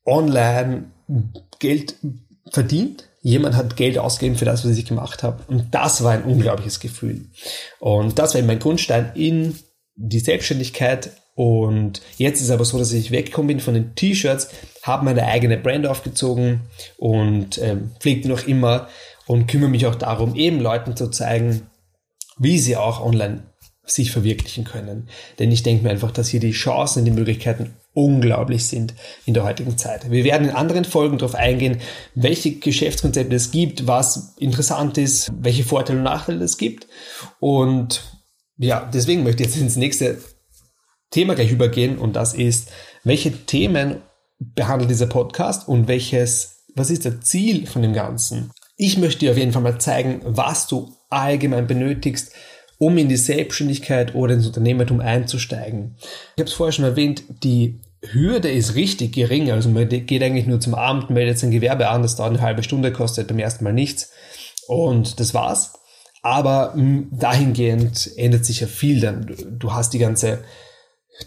online 0.05 0.91
Geld 1.59 1.95
verdient 2.51 3.07
jemand 3.25 3.55
hat 3.55 3.75
Geld 3.75 3.97
ausgegeben 3.97 4.37
für 4.37 4.45
das, 4.45 4.63
was 4.63 4.77
ich 4.77 4.85
gemacht 4.85 5.23
habe. 5.23 5.41
Und 5.47 5.73
das 5.73 6.03
war 6.03 6.11
ein 6.11 6.25
unglaubliches 6.25 6.79
Gefühl. 6.79 7.25
Und 7.79 8.19
das 8.19 8.35
war 8.35 8.41
mein 8.43 8.59
Grundstein 8.59 9.13
in 9.15 9.57
die 9.95 10.19
Selbstständigkeit. 10.19 11.09
Und 11.33 12.03
jetzt 12.17 12.39
ist 12.39 12.51
aber 12.51 12.65
so, 12.65 12.77
dass 12.77 12.91
ich 12.91 13.09
weggekommen 13.09 13.47
bin 13.47 13.59
von 13.59 13.73
den 13.73 13.95
T-Shirts, 13.95 14.49
habe 14.83 15.05
meine 15.05 15.25
eigene 15.25 15.57
Brand 15.57 15.87
aufgezogen 15.87 16.61
und 16.97 17.57
ähm, 17.57 17.93
pflege 17.99 18.29
noch 18.29 18.45
immer 18.45 18.89
und 19.25 19.47
kümmere 19.47 19.71
mich 19.71 19.87
auch 19.87 19.95
darum, 19.95 20.35
eben 20.35 20.59
Leuten 20.59 20.95
zu 20.95 21.09
zeigen, 21.09 21.63
wie 22.37 22.59
sie 22.59 22.77
auch 22.77 23.03
online 23.03 23.41
sich 23.85 24.11
verwirklichen 24.11 24.65
können. 24.65 25.09
Denn 25.39 25.51
ich 25.51 25.63
denke 25.63 25.83
mir 25.83 25.89
einfach, 25.89 26.11
dass 26.11 26.27
hier 26.27 26.39
die 26.39 26.51
Chancen, 26.51 27.05
die 27.05 27.11
Möglichkeiten 27.11 27.73
unglaublich 27.95 28.67
sind 28.67 28.93
in 29.25 29.33
der 29.33 29.43
heutigen 29.43 29.77
Zeit. 29.77 30.11
Wir 30.11 30.23
werden 30.23 30.49
in 30.49 30.55
anderen 30.55 30.85
Folgen 30.85 31.17
darauf 31.17 31.33
eingehen, 31.33 31.79
welche 32.13 32.59
Geschäftskonzepte 32.59 33.35
es 33.35 33.49
gibt, 33.49 33.87
was 33.87 34.35
interessant 34.37 34.97
ist, 34.99 35.31
welche 35.39 35.63
Vorteile 35.63 35.99
und 35.99 36.03
Nachteile 36.03 36.43
es 36.43 36.57
gibt. 36.57 36.87
Und 37.39 38.03
ja, 38.57 38.87
deswegen 38.93 39.23
möchte 39.23 39.43
ich 39.43 39.49
jetzt 39.49 39.59
ins 39.59 39.77
nächste 39.77 40.19
Thema 41.09 41.35
gleich 41.35 41.51
übergehen 41.51 41.97
und 41.97 42.15
das 42.15 42.33
ist, 42.33 42.69
welche 43.03 43.31
Themen 43.45 44.01
behandelt 44.39 44.89
dieser 44.89 45.07
Podcast 45.07 45.67
und 45.67 45.87
welches, 45.87 46.65
was 46.75 46.89
ist 46.89 47.05
das 47.05 47.21
Ziel 47.21 47.65
von 47.65 47.81
dem 47.81 47.93
Ganzen? 47.93 48.51
Ich 48.75 48.97
möchte 48.97 49.19
dir 49.19 49.31
auf 49.31 49.37
jeden 49.37 49.53
Fall 49.53 49.61
mal 49.61 49.79
zeigen, 49.79 50.21
was 50.25 50.67
du 50.67 50.93
allgemein 51.09 51.67
benötigst, 51.67 52.33
um 52.77 52.97
in 52.97 53.07
die 53.07 53.15
Selbstständigkeit 53.15 54.15
oder 54.15 54.33
ins 54.33 54.47
Unternehmertum 54.47 54.99
einzusteigen. 54.99 55.95
Ich 56.35 56.41
habe 56.41 56.49
es 56.49 56.53
vorher 56.53 56.73
schon 56.73 56.85
erwähnt, 56.85 57.23
die 57.43 57.79
Hürde 58.13 58.49
ist 58.49 58.75
richtig 58.75 59.13
gering. 59.13 59.51
Also 59.51 59.69
man 59.69 59.87
geht 59.87 60.23
eigentlich 60.23 60.47
nur 60.47 60.59
zum 60.59 60.75
Abend, 60.75 61.09
meldet 61.09 61.39
sein 61.39 61.51
Gewerbe 61.51 61.89
an, 61.89 62.01
das 62.01 62.15
dauert 62.15 62.31
eine 62.31 62.41
halbe 62.41 62.63
Stunde, 62.63 62.91
kostet 62.91 63.27
beim 63.27 63.39
ersten 63.39 63.63
Mal 63.63 63.73
nichts. 63.73 64.11
Und 64.67 65.19
das 65.19 65.33
war's. 65.33 65.73
Aber 66.21 66.73
dahingehend 67.11 68.09
ändert 68.17 68.45
sich 68.45 68.61
ja 68.61 68.67
viel 68.67 68.99
dann. 68.99 69.35
Du 69.59 69.73
hast 69.73 69.93
die 69.93 69.99
ganze, 69.99 70.39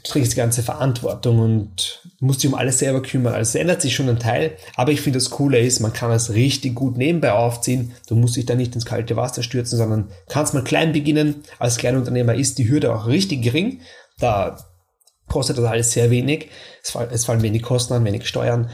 trägst 0.02 0.32
die 0.32 0.36
ganze 0.36 0.64
Verantwortung 0.64 1.38
und 1.38 2.02
musst 2.18 2.42
dich 2.42 2.50
um 2.50 2.58
alles 2.58 2.80
selber 2.80 3.00
kümmern. 3.00 3.34
Also 3.34 3.50
es 3.50 3.54
ändert 3.54 3.80
sich 3.80 3.94
schon 3.94 4.08
ein 4.08 4.18
Teil. 4.18 4.56
Aber 4.74 4.90
ich 4.90 5.00
finde 5.00 5.18
das 5.18 5.30
Coole 5.30 5.60
ist, 5.60 5.78
man 5.78 5.92
kann 5.92 6.10
es 6.10 6.34
richtig 6.34 6.74
gut 6.74 6.96
nebenbei 6.96 7.30
aufziehen. 7.32 7.92
Du 8.08 8.16
musst 8.16 8.34
dich 8.34 8.46
da 8.46 8.56
nicht 8.56 8.74
ins 8.74 8.86
kalte 8.86 9.14
Wasser 9.14 9.44
stürzen, 9.44 9.78
sondern 9.78 10.10
kannst 10.28 10.52
mal 10.52 10.64
klein 10.64 10.92
beginnen. 10.92 11.44
Als 11.60 11.76
Kleinunternehmer 11.76 12.34
ist 12.34 12.58
die 12.58 12.68
Hürde 12.68 12.92
auch 12.92 13.06
richtig 13.06 13.42
gering. 13.42 13.82
Da 14.18 14.58
kostet 15.28 15.58
das 15.58 15.64
alles 15.64 15.92
sehr 15.92 16.10
wenig. 16.10 16.48
Es, 16.82 16.90
fall, 16.90 17.08
es 17.12 17.24
fallen 17.24 17.42
wenig 17.42 17.62
Kosten 17.62 17.94
an, 17.94 18.04
wenig 18.04 18.26
Steuern 18.26 18.70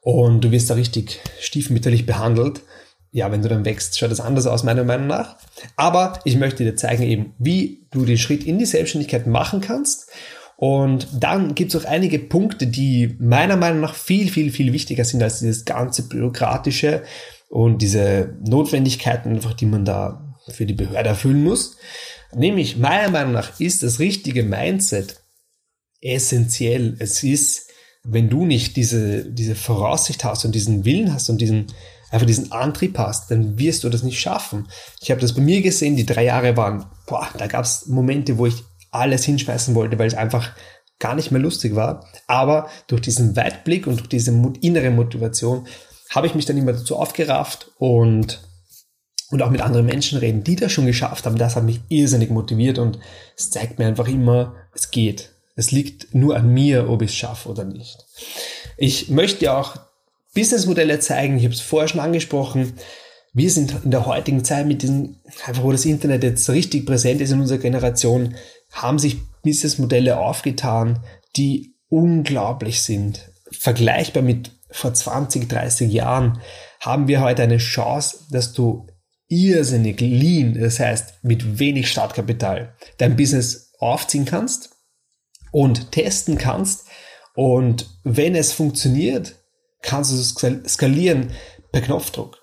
und 0.00 0.42
du 0.42 0.50
wirst 0.50 0.70
da 0.70 0.74
richtig 0.74 1.20
stiefmütterlich 1.40 2.06
behandelt. 2.06 2.62
Ja, 3.10 3.32
wenn 3.32 3.42
du 3.42 3.48
dann 3.48 3.64
wächst, 3.64 3.98
schaut 3.98 4.10
das 4.10 4.20
anders 4.20 4.46
aus, 4.46 4.64
meiner 4.64 4.84
Meinung 4.84 5.06
nach. 5.06 5.36
Aber 5.76 6.20
ich 6.24 6.36
möchte 6.36 6.64
dir 6.64 6.76
zeigen 6.76 7.02
eben, 7.02 7.34
wie 7.38 7.86
du 7.90 8.04
den 8.04 8.18
Schritt 8.18 8.44
in 8.44 8.58
die 8.58 8.66
Selbstständigkeit 8.66 9.26
machen 9.26 9.60
kannst. 9.60 10.10
Und 10.56 11.08
dann 11.12 11.54
gibt 11.54 11.74
es 11.74 11.80
auch 11.80 11.88
einige 11.88 12.18
Punkte, 12.18 12.66
die 12.66 13.16
meiner 13.20 13.56
Meinung 13.56 13.80
nach 13.80 13.94
viel, 13.94 14.28
viel, 14.28 14.50
viel 14.50 14.72
wichtiger 14.72 15.04
sind 15.04 15.22
als 15.22 15.38
dieses 15.38 15.64
ganze 15.64 16.08
Bürokratische 16.08 17.02
und 17.48 17.80
diese 17.80 18.34
Notwendigkeiten, 18.44 19.36
einfach, 19.36 19.54
die 19.54 19.66
man 19.66 19.84
da 19.84 20.34
für 20.48 20.66
die 20.66 20.74
Behörde 20.74 21.10
erfüllen 21.10 21.44
muss. 21.44 21.76
Nämlich, 22.34 22.76
meiner 22.76 23.10
Meinung 23.10 23.32
nach 23.32 23.58
ist 23.60 23.82
das 23.82 24.00
richtige 24.00 24.42
Mindset 24.42 25.22
essentiell. 26.00 26.96
Es 26.98 27.22
ist, 27.22 27.70
wenn 28.04 28.28
du 28.28 28.46
nicht 28.46 28.76
diese, 28.76 29.24
diese 29.24 29.54
Voraussicht 29.54 30.24
hast 30.24 30.44
und 30.44 30.54
diesen 30.54 30.84
Willen 30.84 31.12
hast 31.12 31.28
und 31.28 31.40
diesen, 31.40 31.66
einfach 32.10 32.26
diesen 32.26 32.52
Antrieb 32.52 32.98
hast, 32.98 33.30
dann 33.30 33.58
wirst 33.58 33.84
du 33.84 33.88
das 33.88 34.02
nicht 34.02 34.20
schaffen. 34.20 34.68
Ich 35.00 35.10
habe 35.10 35.20
das 35.20 35.34
bei 35.34 35.40
mir 35.40 35.62
gesehen, 35.62 35.96
die 35.96 36.06
drei 36.06 36.24
Jahre 36.24 36.56
waren, 36.56 36.86
boah, 37.06 37.28
da 37.36 37.46
gab 37.46 37.64
es 37.64 37.86
Momente, 37.86 38.38
wo 38.38 38.46
ich 38.46 38.64
alles 38.90 39.24
hinschmeißen 39.24 39.74
wollte, 39.74 39.98
weil 39.98 40.08
es 40.08 40.14
einfach 40.14 40.52
gar 40.98 41.14
nicht 41.14 41.30
mehr 41.30 41.40
lustig 41.40 41.74
war. 41.74 42.06
Aber 42.26 42.68
durch 42.86 43.02
diesen 43.02 43.36
Weitblick 43.36 43.86
und 43.86 43.98
durch 44.00 44.08
diese 44.08 44.32
innere 44.60 44.90
Motivation 44.90 45.66
habe 46.10 46.26
ich 46.26 46.34
mich 46.34 46.46
dann 46.46 46.56
immer 46.56 46.72
dazu 46.72 46.96
aufgerafft 46.96 47.70
und 47.78 48.42
und 49.30 49.42
auch 49.42 49.50
mit 49.50 49.60
anderen 49.60 49.84
Menschen 49.84 50.18
reden, 50.18 50.42
die 50.42 50.56
das 50.56 50.72
schon 50.72 50.86
geschafft 50.86 51.26
haben, 51.26 51.36
das 51.36 51.54
hat 51.54 51.64
mich 51.64 51.80
irrsinnig 51.88 52.30
motiviert 52.30 52.78
und 52.78 52.98
es 53.36 53.50
zeigt 53.50 53.78
mir 53.78 53.86
einfach 53.86 54.08
immer, 54.08 54.54
es 54.74 54.90
geht. 54.90 55.34
Es 55.58 55.72
liegt 55.72 56.14
nur 56.14 56.36
an 56.36 56.54
mir, 56.54 56.88
ob 56.88 57.02
ich 57.02 57.10
es 57.10 57.16
schaffe 57.16 57.48
oder 57.48 57.64
nicht. 57.64 58.06
Ich 58.76 59.08
möchte 59.08 59.52
auch 59.52 59.74
Businessmodelle 60.32 61.00
zeigen. 61.00 61.36
Ich 61.36 61.42
habe 61.42 61.52
es 61.52 61.60
vorher 61.60 61.88
schon 61.88 62.00
angesprochen. 62.00 62.74
Wir 63.32 63.50
sind 63.50 63.74
in 63.82 63.90
der 63.90 64.06
heutigen 64.06 64.44
Zeit 64.44 64.68
mit 64.68 64.82
diesem, 64.82 65.16
einfach 65.44 65.64
wo 65.64 65.72
das 65.72 65.84
Internet 65.84 66.22
jetzt 66.22 66.48
richtig 66.48 66.86
präsent 66.86 67.20
ist 67.20 67.32
in 67.32 67.40
unserer 67.40 67.58
Generation, 67.58 68.36
haben 68.70 69.00
sich 69.00 69.16
Businessmodelle 69.42 70.20
aufgetan, 70.20 71.00
die 71.34 71.74
unglaublich 71.88 72.80
sind. 72.82 73.28
Vergleichbar 73.50 74.22
mit 74.22 74.52
vor 74.70 74.94
20, 74.94 75.48
30 75.48 75.92
Jahren 75.92 76.40
haben 76.78 77.08
wir 77.08 77.20
heute 77.20 77.42
eine 77.42 77.58
Chance, 77.58 78.26
dass 78.30 78.52
du 78.52 78.86
irrsinnig 79.26 80.00
lean, 80.00 80.56
das 80.56 80.78
heißt 80.78 81.24
mit 81.24 81.58
wenig 81.58 81.90
Startkapital, 81.90 82.76
dein 82.98 83.16
Business 83.16 83.72
aufziehen 83.80 84.24
kannst 84.24 84.77
und 85.50 85.92
testen 85.92 86.38
kannst. 86.38 86.86
Und 87.34 87.88
wenn 88.04 88.34
es 88.34 88.52
funktioniert, 88.52 89.36
kannst 89.82 90.12
du 90.12 90.16
es 90.16 90.72
skalieren 90.72 91.30
per 91.72 91.82
Knopfdruck. 91.82 92.38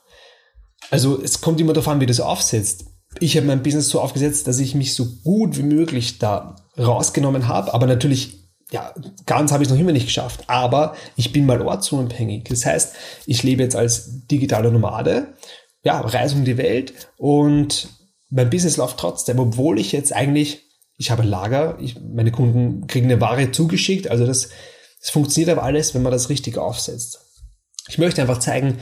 Also 0.92 1.22
es 1.22 1.42
kommt 1.42 1.60
immer 1.60 1.74
darauf 1.74 1.88
an, 1.88 2.00
wie 2.00 2.06
du 2.06 2.12
es 2.12 2.20
aufsetzt. 2.20 2.86
Ich 3.20 3.36
habe 3.38 3.48
mein 3.48 3.64
Business 3.64 3.90
so 3.90 4.02
aufgesetzt, 4.02 4.48
dass 4.48 4.60
ich 4.60 4.76
mich 4.76 4.94
so 4.94 5.06
gut 5.24 5.58
wie 5.58 5.64
möglich 5.64 6.20
da 6.20 6.56
rausgenommen 6.78 7.48
habe, 7.48 7.74
aber 7.74 7.88
natürlich 7.88 8.46
ja, 8.72 8.94
ganz 9.26 9.52
habe 9.52 9.64
ich 9.64 9.70
noch 9.70 9.78
immer 9.78 9.92
nicht 9.92 10.08
geschafft, 10.08 10.44
aber 10.48 10.96
ich 11.16 11.32
bin 11.32 11.46
mal 11.46 11.62
ortsunabhängig. 11.62 12.46
Das 12.46 12.66
heißt, 12.66 12.96
ich 13.26 13.44
lebe 13.44 13.64
jetzt 13.64 13.76
als 13.76 14.28
digitaler 14.28 14.72
Nomade, 14.72 15.34
ja, 15.84 16.02
reise 16.02 16.36
um 16.36 16.46
die 16.46 16.58
Welt 16.58 16.94
und 17.18 17.90
mein 18.30 18.50
Business 18.50 18.78
läuft 18.78 18.98
trotzdem, 18.98 19.40
obwohl 19.40 19.80
ich 19.80 19.92
jetzt 19.92 20.14
eigentlich 20.14 20.65
ich 20.98 21.12
habe 21.12 21.24
Lager, 21.24 21.78
ich, 21.80 21.98
meine 22.00 22.32
Kunden 22.32 22.88
kriegen 22.88 23.06
eine 23.06 23.22
Ware 23.22 23.52
zugeschickt. 23.52 24.10
Also 24.10 24.26
das, 24.26 24.50
das 25.00 25.10
funktioniert 25.10 25.50
aber 25.50 25.64
alles, 25.64 25.94
wenn 25.94 26.04
man 26.04 26.12
das 26.12 26.30
richtig 26.30 26.58
aufsetzt. 26.58 27.20
Ich 27.88 27.98
möchte 27.98 28.22
einfach 28.22 28.40
zeigen, 28.40 28.80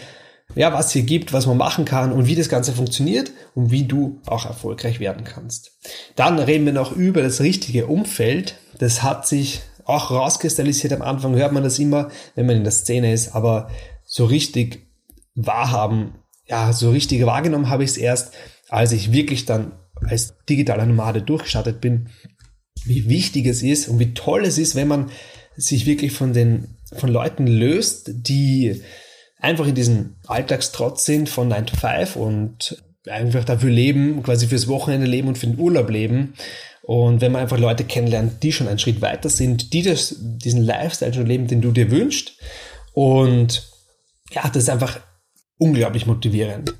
ja, 0.55 0.71
was 0.71 0.91
hier 0.91 1.03
gibt, 1.03 1.33
was 1.33 1.47
man 1.47 1.57
machen 1.57 1.85
kann 1.85 2.11
und 2.11 2.27
wie 2.27 2.35
das 2.35 2.49
Ganze 2.49 2.73
funktioniert 2.73 3.31
und 3.55 3.71
wie 3.71 3.85
du 3.85 4.21
auch 4.25 4.45
erfolgreich 4.45 4.99
werden 4.99 5.23
kannst. 5.23 5.71
Dann 6.15 6.37
reden 6.37 6.65
wir 6.65 6.73
noch 6.73 6.91
über 6.91 7.21
das 7.21 7.41
richtige 7.41 7.87
Umfeld. 7.87 8.55
Das 8.77 9.01
hat 9.01 9.27
sich 9.27 9.61
auch 9.85 10.11
rauskristallisiert. 10.11 10.93
Am 10.93 11.01
Anfang 11.01 11.35
hört 11.35 11.53
man 11.53 11.63
das 11.63 11.79
immer, 11.79 12.09
wenn 12.35 12.45
man 12.45 12.57
in 12.57 12.63
der 12.63 12.71
Szene 12.71 13.13
ist, 13.13 13.33
aber 13.33 13.69
so 14.05 14.25
richtig 14.25 14.87
wahrhaben, 15.33 16.15
ja, 16.45 16.71
so 16.71 16.91
richtig 16.91 17.25
wahrgenommen 17.25 17.69
habe 17.69 17.83
ich 17.83 17.91
es 17.91 17.97
erst, 17.97 18.33
als 18.69 18.91
ich 18.91 19.11
wirklich 19.11 19.45
dann 19.45 19.71
als 20.05 20.35
digitaler 20.49 20.85
Nomade 20.85 21.21
durchgestartet 21.21 21.81
bin, 21.81 22.09
wie 22.85 23.07
wichtig 23.07 23.45
es 23.45 23.63
ist 23.63 23.87
und 23.87 23.99
wie 23.99 24.13
toll 24.13 24.45
es 24.45 24.57
ist, 24.57 24.75
wenn 24.75 24.87
man 24.87 25.09
sich 25.55 25.85
wirklich 25.85 26.11
von 26.11 26.33
den, 26.33 26.77
von 26.93 27.09
Leuten 27.09 27.47
löst, 27.47 28.11
die 28.13 28.81
einfach 29.39 29.67
in 29.67 29.75
diesem 29.75 30.15
Alltagstrotz 30.25 31.05
sind 31.05 31.29
von 31.29 31.47
9 31.47 31.67
to 31.67 31.75
5 31.75 32.15
und 32.15 32.83
einfach 33.07 33.43
dafür 33.43 33.69
leben, 33.69 34.23
quasi 34.23 34.47
fürs 34.47 34.67
Wochenende 34.67 35.07
leben 35.07 35.27
und 35.27 35.37
für 35.37 35.47
den 35.47 35.59
Urlaub 35.59 35.89
leben. 35.89 36.33
Und 36.81 37.21
wenn 37.21 37.31
man 37.31 37.41
einfach 37.41 37.57
Leute 37.57 37.83
kennenlernt, 37.83 38.43
die 38.43 38.51
schon 38.51 38.67
einen 38.67 38.79
Schritt 38.79 39.01
weiter 39.01 39.29
sind, 39.29 39.73
die 39.73 39.83
das, 39.83 40.15
diesen 40.19 40.63
Lifestyle 40.63 41.13
schon 41.13 41.25
leben, 41.25 41.47
den 41.47 41.61
du 41.61 41.71
dir 41.71 41.91
wünschst. 41.91 42.37
Und 42.93 43.69
ja, 44.31 44.43
das 44.47 44.63
ist 44.63 44.69
einfach 44.69 44.99
unglaublich 45.57 46.05
motivierend. 46.05 46.73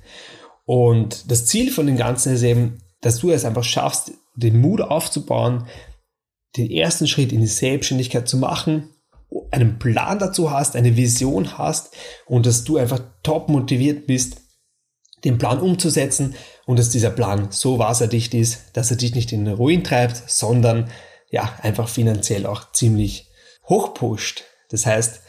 Und 0.65 1.29
das 1.31 1.45
Ziel 1.45 1.71
von 1.71 1.87
dem 1.87 1.97
Ganzen 1.97 2.33
ist 2.33 2.43
eben, 2.43 2.79
dass 3.03 3.19
du 3.19 3.31
es 3.31 3.45
einfach 3.45 3.63
schaffst, 3.63 4.13
den 4.35 4.59
Mut 4.59 4.81
aufzubauen, 4.81 5.67
den 6.57 6.71
ersten 6.71 7.07
Schritt 7.07 7.31
in 7.31 7.41
die 7.41 7.47
Selbstständigkeit 7.47 8.27
zu 8.27 8.37
machen, 8.37 8.89
einen 9.51 9.77
Plan 9.77 10.19
dazu 10.19 10.51
hast, 10.51 10.75
eine 10.75 10.95
Vision 10.95 11.57
hast 11.57 11.95
und 12.25 12.45
dass 12.45 12.63
du 12.63 12.77
einfach 12.77 13.01
top 13.21 13.49
motiviert 13.49 14.07
bist, 14.07 14.37
den 15.23 15.37
Plan 15.37 15.59
umzusetzen 15.59 16.35
und 16.65 16.79
dass 16.79 16.89
dieser 16.89 17.09
Plan 17.09 17.47
so 17.51 17.79
wasserdicht 17.79 18.33
ist, 18.33 18.61
dass 18.73 18.91
er 18.91 18.97
dich 18.97 19.15
nicht 19.15 19.31
in 19.31 19.45
den 19.45 19.53
Ruin 19.55 19.83
treibt, 19.83 20.23
sondern 20.27 20.89
ja, 21.29 21.57
einfach 21.61 21.89
finanziell 21.89 22.45
auch 22.45 22.71
ziemlich 22.71 23.27
hoch 23.67 23.93
pusht. 23.93 24.43
Das 24.69 24.85
heißt, 24.85 25.21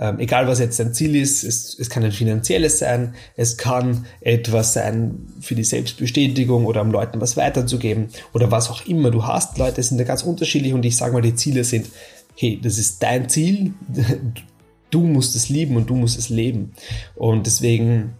ähm, 0.00 0.18
egal 0.18 0.48
was 0.48 0.58
jetzt 0.58 0.80
dein 0.80 0.94
Ziel 0.94 1.14
ist, 1.14 1.44
es, 1.44 1.78
es 1.78 1.90
kann 1.90 2.02
ein 2.02 2.12
finanzielles 2.12 2.78
sein, 2.78 3.14
es 3.36 3.58
kann 3.58 4.06
etwas 4.22 4.72
sein 4.72 5.26
für 5.42 5.54
die 5.54 5.62
Selbstbestätigung 5.62 6.64
oder 6.64 6.80
um 6.80 6.90
Leuten 6.90 7.20
was 7.20 7.36
weiterzugeben 7.36 8.08
oder 8.32 8.50
was 8.50 8.70
auch 8.70 8.86
immer 8.86 9.10
du 9.10 9.26
hast. 9.26 9.58
Leute 9.58 9.82
sind 9.82 9.98
da 9.98 10.04
ganz 10.04 10.22
unterschiedlich 10.22 10.72
und 10.72 10.86
ich 10.86 10.96
sage 10.96 11.12
mal, 11.12 11.20
die 11.20 11.34
Ziele 11.34 11.64
sind, 11.64 11.86
hey, 12.34 12.58
das 12.62 12.78
ist 12.78 13.02
dein 13.02 13.28
Ziel, 13.28 13.74
du 14.90 15.02
musst 15.02 15.36
es 15.36 15.50
lieben 15.50 15.76
und 15.76 15.90
du 15.90 15.94
musst 15.94 16.18
es 16.18 16.30
leben. 16.30 16.72
Und 17.14 17.46
deswegen 17.46 18.14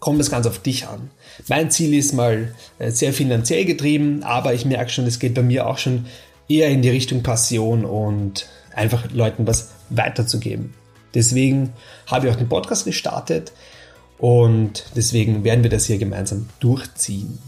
kommt 0.00 0.18
es 0.18 0.30
ganz 0.30 0.46
auf 0.46 0.60
dich 0.60 0.86
an. 0.88 1.10
Mein 1.46 1.70
Ziel 1.70 1.92
ist 1.92 2.14
mal 2.14 2.54
äh, 2.78 2.90
sehr 2.90 3.12
finanziell 3.12 3.66
getrieben, 3.66 4.22
aber 4.22 4.54
ich 4.54 4.64
merke 4.64 4.90
schon, 4.90 5.04
es 5.04 5.18
geht 5.18 5.34
bei 5.34 5.42
mir 5.42 5.66
auch 5.66 5.76
schon 5.76 6.06
eher 6.48 6.70
in 6.70 6.80
die 6.80 6.90
Richtung 6.90 7.22
Passion 7.22 7.84
und 7.84 8.48
einfach 8.74 9.12
Leuten 9.12 9.46
was 9.46 9.72
weiterzugeben. 9.90 10.72
Deswegen 11.14 11.72
habe 12.06 12.26
ich 12.26 12.32
auch 12.32 12.38
den 12.38 12.48
Podcast 12.48 12.84
gestartet 12.84 13.52
und 14.18 14.84
deswegen 14.96 15.44
werden 15.44 15.62
wir 15.62 15.70
das 15.70 15.86
hier 15.86 15.98
gemeinsam 15.98 16.48
durchziehen. 16.60 17.38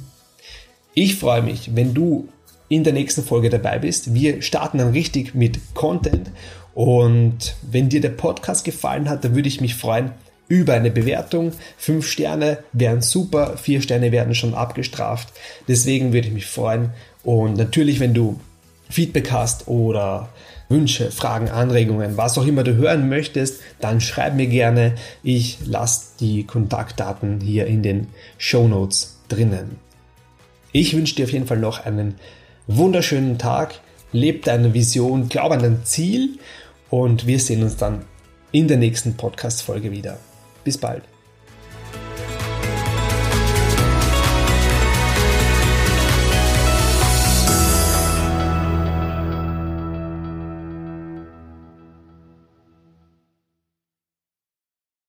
Ich 0.95 1.17
freue 1.17 1.43
mich, 1.43 1.75
wenn 1.75 1.95
du 1.95 2.29
in 2.69 2.85
der 2.85 2.93
nächsten 2.93 3.23
Folge 3.23 3.51
dabei 3.51 3.79
bist. 3.79 4.15
Wir 4.15 4.43
starten 4.43 4.79
dann 4.79 4.91
richtig 4.91 5.35
mit 5.35 5.75
Content 5.75 6.31
und 6.75 7.55
wenn 7.63 7.89
dir 7.89 8.01
der 8.01 8.11
Podcast 8.11 8.65
gefallen 8.65 9.09
hat, 9.09 9.25
dann 9.25 9.35
würde 9.35 9.49
ich 9.49 9.61
mich 9.61 9.75
freuen 9.75 10.13
über 10.49 10.75
eine 10.75 10.91
Bewertung. 10.91 11.53
Fünf 11.77 12.07
Sterne 12.09 12.59
wären 12.73 13.01
super, 13.01 13.57
vier 13.57 13.81
Sterne 13.81 14.13
werden 14.13 14.35
schon 14.35 14.55
abgestraft. 14.55 15.33
Deswegen 15.69 16.13
würde 16.13 16.29
ich 16.29 16.35
mich 16.35 16.47
freuen. 16.47 16.91
Und 17.23 17.57
natürlich, 17.57 18.01
wenn 18.01 18.15
du 18.15 18.41
Feedback 18.91 19.31
hast 19.31 19.69
oder 19.69 20.29
Wünsche, 20.75 21.13
Fragen, 21.13 21.49
Anregungen, 21.49 22.17
was 22.17 22.37
auch 22.37 22.47
immer 22.47 22.65
du 22.65 22.75
hören 22.75 23.09
möchtest, 23.09 23.61
dann 23.79 24.01
schreib 24.01 24.35
mir 24.35 24.49
gerne. 24.49 24.97
Ich 25.23 25.59
lasse 25.65 26.17
die 26.19 26.43
Kontaktdaten 26.45 27.41
hier 27.41 27.67
in 27.67 27.85
den 27.85 28.09
Show 28.39 28.67
Notes 28.67 29.21
drinnen. 29.29 29.79
Ich 30.73 30.97
wünsche 30.97 31.15
dir 31.15 31.27
auf 31.27 31.33
jeden 31.33 31.47
Fall 31.47 31.59
noch 31.59 31.87
einen 31.87 32.17
wunderschönen 32.67 33.39
Tag. 33.39 33.81
Leb 34.11 34.45
deine 34.45 34.75
Vision, 34.75 35.29
glaub 35.29 35.53
an 35.53 35.63
dein 35.63 35.85
Ziel 35.85 36.39
und 36.91 37.29
wir 37.29 37.39
sehen 37.39 37.63
uns 37.63 37.77
dann 37.77 38.03
in 38.51 38.67
der 38.67 38.77
nächsten 38.77 39.17
Podcast-Folge 39.17 39.93
wieder. 39.93 40.19
Bis 40.65 40.79
bald. 40.79 41.14